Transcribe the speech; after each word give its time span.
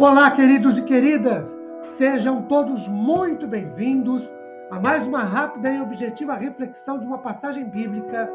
Olá, 0.00 0.30
queridos 0.30 0.78
e 0.78 0.82
queridas, 0.82 1.60
sejam 1.82 2.40
todos 2.44 2.88
muito 2.88 3.46
bem-vindos 3.46 4.32
a 4.70 4.80
mais 4.80 5.06
uma 5.06 5.22
rápida 5.22 5.70
e 5.70 5.78
objetiva 5.78 6.36
reflexão 6.36 6.98
de 6.98 7.04
uma 7.04 7.18
passagem 7.18 7.68
bíblica 7.68 8.26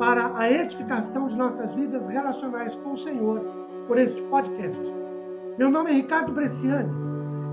para 0.00 0.36
a 0.36 0.50
edificação 0.50 1.28
de 1.28 1.36
nossas 1.36 1.72
vidas 1.76 2.08
relacionais 2.08 2.74
com 2.74 2.90
o 2.90 2.96
Senhor 2.96 3.38
por 3.86 3.98
este 3.98 4.20
podcast. 4.24 4.92
Meu 5.56 5.70
nome 5.70 5.92
é 5.92 5.94
Ricardo 5.94 6.32
Bresciani, 6.32 6.90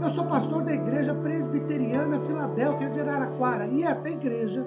eu 0.02 0.10
sou 0.10 0.26
pastor 0.26 0.64
da 0.64 0.74
Igreja 0.74 1.14
Presbiteriana 1.14 2.20
Filadélfia 2.22 2.90
de 2.90 3.02
Araraquara 3.02 3.68
e 3.68 3.84
esta 3.84 4.10
igreja 4.10 4.66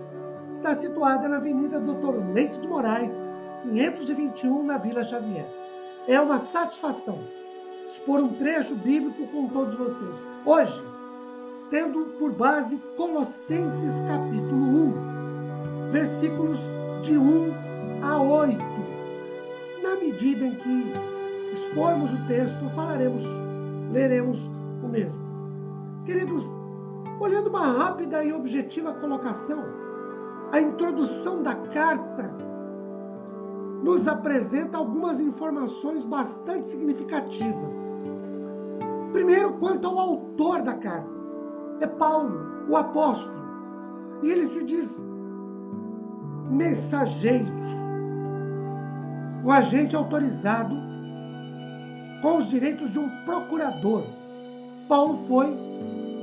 está 0.49 0.77
situada 0.77 1.29
na 1.29 1.39
Avenida 1.39 1.81
Doutor 1.81 2.25
Leite 2.33 2.61
de 2.61 2.69
Moraes, 2.69 3.19
521, 3.65 4.63
na 4.63 4.79
Vila 4.79 5.03
Xavier. 5.03 5.49
É 6.07 6.21
uma 6.21 6.39
satisfação 6.39 7.19
expor 7.87 8.21
um 8.21 8.35
trecho 8.35 8.75
bíblico 8.75 9.27
com 9.29 9.49
todos 9.49 9.75
vocês. 9.77 10.27
Hoje, 10.45 10.83
tendo 11.71 12.05
por 12.19 12.33
base 12.33 12.77
Colossenses 12.97 14.01
capítulo 14.01 14.93
1, 15.91 15.93
versículos 15.93 16.61
de 17.03 17.17
1 17.17 17.53
a 18.03 18.21
8. 18.21 18.59
Na 19.83 19.97
medida 19.97 20.45
em 20.45 20.57
que 20.57 20.93
expormos 21.53 22.13
o 22.13 22.27
texto, 22.27 22.69
falaremos, 22.75 23.23
leremos 23.93 24.39
o 24.83 24.89
mesmo. 24.89 25.21
Queridos, 26.05 26.45
olhando 27.21 27.49
uma 27.49 27.67
rápida 27.67 28.25
e 28.25 28.33
objetiva 28.33 28.93
colocação, 28.95 29.65
a 30.53 30.61
introdução 30.61 31.43
da 31.43 31.55
carta 31.55 32.31
nos 33.87 34.09
apresenta 34.09 34.77
algumas 34.77 35.21
informações 35.21 36.05
bastante 36.05 36.67
significativas. 36.67 37.77
Primeiro, 39.13 39.53
quanto 39.61 39.87
ao 39.87 39.97
autor 39.97 40.61
da 40.63 40.75
carta, 40.75 41.09
é 41.81 41.87
Paulo, 41.87 42.67
o 42.69 42.77
apóstolo, 42.77 43.37
e 44.25 44.31
ele 44.33 44.45
se 44.45 44.65
diz 44.65 45.01
mensageiro, 46.51 47.47
o 49.45 49.53
agente 49.53 49.95
autorizado 49.95 50.75
com 52.23 52.39
os 52.39 52.49
direitos 52.49 52.91
de 52.91 52.99
um 52.99 53.09
procurador. 53.25 54.03
Paulo 54.89 55.25
foi 55.29 55.47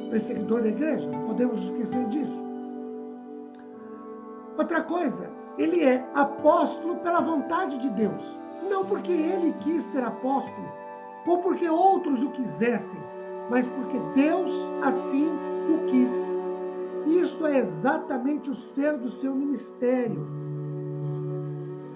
perseguidor 0.10 0.64
da 0.64 0.68
igreja, 0.68 1.10
podemos 1.26 1.64
esquecer 1.64 2.06
disso. 2.10 2.44
Outra 4.58 4.82
coisa, 4.82 5.30
ele 5.58 5.84
é 5.84 6.06
apóstolo 6.14 6.96
pela 6.98 7.22
vontade 7.22 7.78
de 7.78 7.90
Deus. 7.90 8.38
Não 8.70 8.86
porque 8.86 9.12
ele 9.12 9.54
quis 9.60 9.84
ser 9.84 10.04
apóstolo, 10.04 10.72
ou 11.26 11.38
porque 11.40 11.68
outros 11.70 12.24
o 12.24 12.30
quisessem, 12.32 13.00
mas 13.50 13.68
porque 13.68 14.00
Deus 14.16 14.52
assim 14.84 15.30
o 15.70 15.86
quis. 15.86 16.14
Isto 17.06 17.46
é 17.46 17.60
exatamente 17.60 18.50
o 18.50 18.56
ser 18.56 18.98
do 18.98 19.10
seu 19.10 19.36
ministério. 19.36 20.26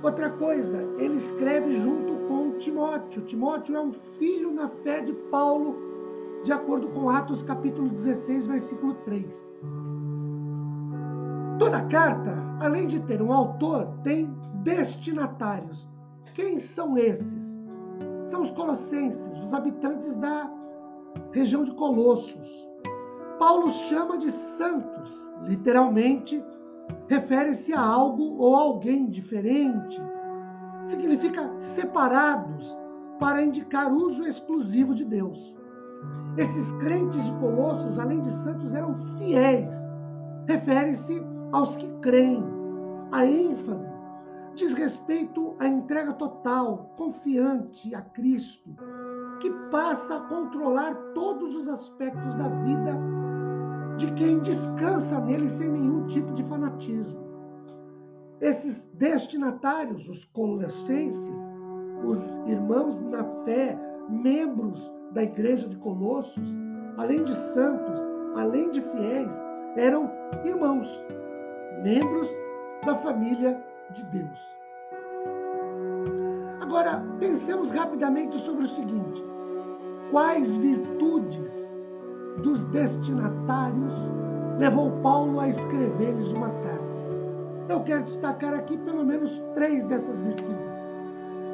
Outra 0.03 0.29
coisa, 0.29 0.77
ele 0.97 1.17
escreve 1.17 1.73
junto 1.79 2.13
com 2.27 2.51
Timóteo. 2.57 3.23
Timóteo 3.23 3.75
é 3.75 3.81
um 3.81 3.93
filho 4.19 4.51
na 4.51 4.67
fé 4.67 4.99
de 5.01 5.13
Paulo, 5.31 5.75
de 6.43 6.51
acordo 6.51 6.87
com 6.89 7.09
Atos 7.09 7.41
capítulo 7.41 7.89
16, 7.89 8.47
versículo 8.47 8.93
3. 9.05 9.61
Toda 11.57 11.81
carta, 11.85 12.46
além 12.59 12.87
de 12.87 12.99
ter 13.01 13.21
um 13.21 13.31
autor, 13.31 13.87
tem 14.03 14.29
destinatários. 14.63 15.87
Quem 16.33 16.59
são 16.59 16.97
esses? 16.97 17.59
São 18.25 18.41
os 18.41 18.49
colossenses, 18.49 19.41
os 19.41 19.53
habitantes 19.53 20.15
da 20.15 20.51
região 21.31 21.63
de 21.63 21.71
Colossos. 21.73 22.67
Paulo 23.39 23.71
chama 23.71 24.17
de 24.17 24.31
santos, 24.31 25.31
literalmente, 25.43 26.43
refere-se 27.07 27.73
a 27.73 27.81
algo 27.81 28.37
ou 28.37 28.55
alguém 28.55 29.09
diferente. 29.09 30.01
Significa 30.83 31.55
separados 31.55 32.77
para 33.19 33.43
indicar 33.43 33.91
uso 33.93 34.25
exclusivo 34.25 34.93
de 34.93 35.05
Deus. 35.05 35.55
Esses 36.37 36.71
crentes 36.73 37.23
de 37.23 37.31
Colossos, 37.33 37.97
além 37.97 38.21
de 38.21 38.31
santos, 38.31 38.73
eram 38.73 38.95
fiéis. 39.17 39.75
Refere-se 40.47 41.23
aos 41.51 41.75
que 41.77 41.87
creem. 42.01 42.43
A 43.11 43.25
ênfase 43.25 43.91
diz 44.55 44.73
respeito 44.73 45.55
à 45.59 45.67
entrega 45.67 46.13
total, 46.13 46.91
confiante 46.97 47.93
a 47.93 48.01
Cristo, 48.01 48.69
que 49.39 49.49
passa 49.71 50.17
a 50.17 50.21
controlar 50.21 50.95
todos 51.13 51.55
os 51.55 51.67
aspectos 51.67 52.33
da 52.35 52.49
vida 52.49 52.97
de 53.97 54.11
quem 54.13 54.39
descansa 54.39 55.19
nele 55.19 55.47
sem 55.47 55.69
nenhum 55.69 56.05
tipo 56.07 56.33
de 56.33 56.43
fanatismo. 56.43 57.27
Esses 58.41 58.87
destinatários, 58.93 60.07
os 60.07 60.25
colossenses, 60.25 61.37
os 62.03 62.35
irmãos 62.45 62.99
na 62.99 63.23
fé, 63.43 63.77
membros 64.09 64.93
da 65.13 65.23
igreja 65.23 65.67
de 65.67 65.77
Colossos, 65.77 66.55
além 66.97 67.23
de 67.23 67.35
santos, 67.35 67.99
além 68.35 68.69
de 68.71 68.81
fiéis, 68.81 69.35
eram 69.75 70.11
irmãos 70.43 70.87
membros 71.87 72.29
da 72.85 72.95
família 72.95 73.63
de 73.91 74.03
Deus. 74.03 74.57
Agora, 76.59 77.01
pensemos 77.17 77.69
rapidamente 77.69 78.37
sobre 78.39 78.65
o 78.65 78.67
seguinte: 78.67 79.23
quais 80.11 80.57
virtudes 80.57 81.73
dos 82.43 82.65
destinatários 82.65 83.93
levou 84.59 84.91
Paulo 85.01 85.39
a 85.39 85.47
escrever-lhes 85.47 86.33
uma 86.33 86.49
carta? 86.49 86.77
Eu 87.69 87.81
quero 87.83 88.03
destacar 88.03 88.53
aqui 88.53 88.77
pelo 88.79 89.05
menos 89.05 89.41
três 89.55 89.85
dessas 89.85 90.17
virtudes. 90.19 90.77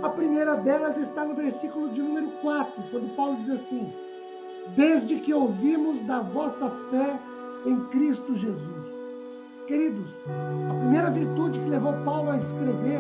A 0.02 0.10
primeira 0.10 0.56
delas 0.56 0.98
está 0.98 1.24
no 1.24 1.36
versículo 1.36 1.90
de 1.90 2.02
número 2.02 2.32
4, 2.42 2.74
quando 2.90 3.16
Paulo 3.16 3.36
diz 3.38 3.52
assim: 3.52 3.94
Desde 4.76 5.20
que 5.20 5.32
ouvimos 5.32 6.02
da 6.04 6.22
vossa 6.22 6.72
fé 6.90 7.20
em 7.68 7.80
Cristo 7.86 8.34
Jesus 8.34 9.13
Queridos, 9.68 10.22
a 10.70 10.74
primeira 10.74 11.10
virtude 11.10 11.58
que 11.58 11.70
levou 11.70 11.94
Paulo 12.04 12.32
a 12.32 12.38
escrever 12.38 13.00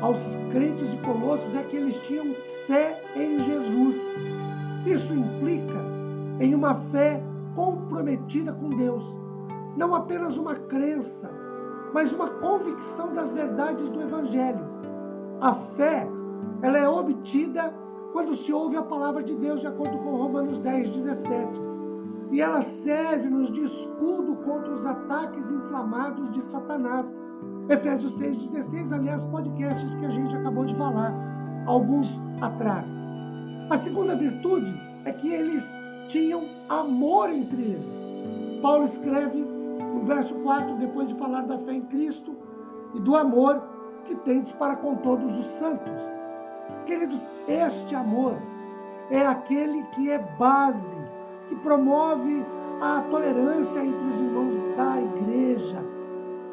aos 0.00 0.18
crentes 0.50 0.90
de 0.90 0.96
Colossos 0.98 1.54
é 1.54 1.62
que 1.62 1.76
eles 1.76 2.00
tinham 2.00 2.34
fé 2.66 3.00
em 3.14 3.38
Jesus. 3.38 3.96
Isso 4.84 5.12
implica 5.12 5.78
em 6.40 6.52
uma 6.52 6.74
fé 6.90 7.22
comprometida 7.54 8.52
com 8.52 8.70
Deus. 8.70 9.04
Não 9.76 9.94
apenas 9.94 10.36
uma 10.36 10.56
crença, 10.56 11.30
mas 11.94 12.12
uma 12.12 12.28
convicção 12.28 13.14
das 13.14 13.32
verdades 13.32 13.88
do 13.88 14.02
Evangelho. 14.02 14.66
A 15.40 15.54
fé, 15.54 16.08
ela 16.60 16.78
é 16.78 16.88
obtida 16.88 17.72
quando 18.12 18.34
se 18.34 18.52
ouve 18.52 18.76
a 18.76 18.82
palavra 18.82 19.22
de 19.22 19.36
Deus, 19.36 19.60
de 19.60 19.68
acordo 19.68 19.96
com 19.98 20.16
Romanos 20.16 20.58
10, 20.58 20.90
17 20.90 21.69
e 22.30 22.40
ela 22.40 22.62
serve-nos 22.62 23.50
de 23.50 23.62
escudo 23.62 24.36
contra 24.36 24.72
os 24.72 24.86
ataques 24.86 25.50
inflamados 25.50 26.30
de 26.30 26.40
Satanás. 26.40 27.16
Efésios 27.68 28.20
6,16, 28.20 28.92
aliás, 28.92 29.24
podcasts 29.26 29.94
que 29.96 30.06
a 30.06 30.10
gente 30.10 30.34
acabou 30.36 30.64
de 30.64 30.76
falar 30.76 31.12
alguns 31.66 32.22
atrás. 32.40 32.88
A 33.68 33.76
segunda 33.76 34.14
virtude 34.14 34.72
é 35.04 35.12
que 35.12 35.32
eles 35.32 35.64
tinham 36.08 36.44
amor 36.68 37.30
entre 37.30 37.62
eles. 37.62 38.60
Paulo 38.62 38.84
escreve 38.84 39.38
no 39.40 40.04
verso 40.04 40.34
4, 40.34 40.76
depois 40.76 41.08
de 41.08 41.14
falar 41.14 41.42
da 41.42 41.58
fé 41.58 41.74
em 41.74 41.82
Cristo 41.82 42.36
e 42.94 43.00
do 43.00 43.16
amor 43.16 43.62
que 44.04 44.14
tendes 44.16 44.52
para 44.52 44.76
com 44.76 44.96
todos 44.96 45.36
os 45.36 45.46
santos. 45.46 46.00
Queridos, 46.86 47.30
este 47.48 47.94
amor 47.94 48.34
é 49.10 49.26
aquele 49.26 49.82
que 49.94 50.10
é 50.10 50.18
base 50.38 50.96
que 51.50 51.56
promove 51.56 52.46
a 52.80 53.02
tolerância 53.10 53.84
entre 53.84 54.06
os 54.08 54.20
irmãos 54.20 54.58
da 54.76 55.02
igreja, 55.02 55.84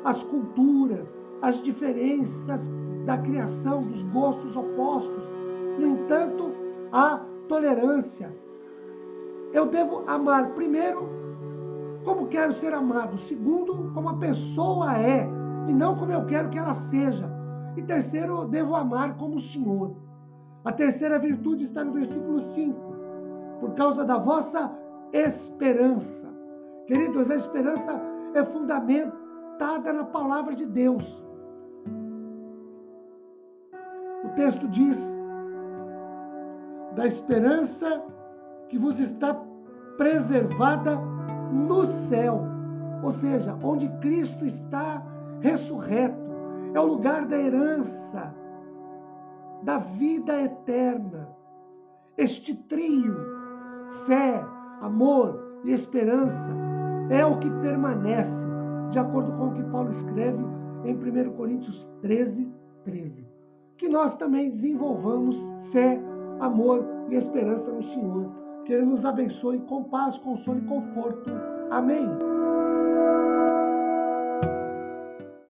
as 0.03 0.23
culturas, 0.23 1.15
as 1.41 1.61
diferenças 1.61 2.69
da 3.05 3.17
criação, 3.19 3.83
dos 3.83 4.03
gostos 4.03 4.57
opostos. 4.57 5.31
No 5.79 5.87
entanto, 5.87 6.51
a 6.91 7.21
tolerância. 7.47 8.35
Eu 9.53 9.67
devo 9.67 10.03
amar, 10.07 10.49
primeiro, 10.49 11.07
como 12.03 12.27
quero 12.27 12.51
ser 12.51 12.73
amado. 12.73 13.17
Segundo, 13.17 13.91
como 13.93 14.09
a 14.09 14.17
pessoa 14.17 14.97
é, 14.97 15.29
e 15.67 15.73
não 15.73 15.95
como 15.95 16.11
eu 16.11 16.25
quero 16.25 16.49
que 16.49 16.57
ela 16.57 16.73
seja. 16.73 17.29
E 17.77 17.83
terceiro, 17.83 18.45
devo 18.45 18.75
amar 18.75 19.15
como 19.17 19.35
o 19.35 19.39
Senhor. 19.39 19.95
A 20.65 20.71
terceira 20.71 21.19
virtude 21.19 21.63
está 21.63 21.85
no 21.85 21.93
versículo 21.93 22.41
5. 22.41 22.77
Por 23.61 23.73
causa 23.75 24.03
da 24.03 24.17
vossa 24.17 24.71
esperança. 25.11 26.27
Queridos, 26.85 27.29
a 27.29 27.35
esperança 27.35 27.99
é 28.33 28.43
fundamentada 28.43 29.91
na 29.93 30.03
palavra 30.05 30.55
de 30.55 30.65
Deus. 30.65 31.23
O 34.23 34.29
texto 34.35 34.67
diz 34.67 35.17
da 36.95 37.05
esperança 37.05 38.03
que 38.69 38.77
vos 38.77 38.99
está 38.99 39.33
preservada 39.97 40.97
no 41.51 41.85
céu, 41.85 42.41
ou 43.03 43.11
seja, 43.11 43.57
onde 43.63 43.87
Cristo 43.99 44.45
está 44.45 45.03
ressurreto. 45.39 46.27
É 46.73 46.79
o 46.79 46.85
lugar 46.85 47.25
da 47.25 47.37
herança, 47.37 48.33
da 49.63 49.77
vida 49.77 50.41
eterna. 50.41 51.29
Este 52.17 52.55
trio, 52.55 53.15
fé, 54.05 54.43
amor 54.81 55.59
e 55.63 55.71
esperança, 55.71 56.53
é 57.09 57.25
o 57.25 57.39
que 57.39 57.49
permanece, 57.61 58.45
de 58.91 58.99
acordo 58.99 59.31
com 59.33 59.47
o 59.47 59.53
que 59.53 59.63
Paulo 59.63 59.89
escreve 59.89 60.43
em 60.83 60.95
1 60.95 61.33
Coríntios 61.33 61.89
13, 62.01 62.51
13. 62.83 63.27
Que 63.77 63.89
nós 63.89 64.17
também 64.17 64.49
desenvolvamos 64.49 65.37
fé, 65.71 66.01
amor 66.39 66.85
e 67.09 67.15
esperança 67.15 67.71
no 67.71 67.83
Senhor. 67.83 68.31
Que 68.65 68.73
Ele 68.73 68.85
nos 68.85 69.05
abençoe 69.05 69.59
com 69.59 69.83
paz, 69.83 70.17
consolo 70.17 70.59
e 70.59 70.63
conforto. 70.63 71.31
Amém. 71.69 72.36